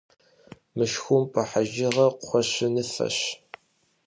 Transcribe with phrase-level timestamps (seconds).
[0.77, 3.17] Мышхумпӏэ хьэжыгъэр кхъуэщыныфэщ.